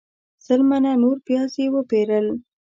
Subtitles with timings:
[0.45, 2.27] سل منه نور پیاز یې وپیرل.